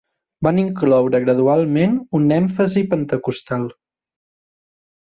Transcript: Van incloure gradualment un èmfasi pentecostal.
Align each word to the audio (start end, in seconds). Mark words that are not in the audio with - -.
Van 0.45 0.61
incloure 0.61 1.21
gradualment 1.25 2.01
un 2.21 2.27
èmfasi 2.41 2.85
pentecostal. 2.95 3.71